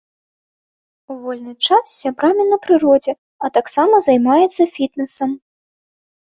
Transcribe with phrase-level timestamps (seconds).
[1.11, 3.13] У вольны час з сябрамі на прыродзе,
[3.45, 5.31] а таксама займаецца фітнэсам.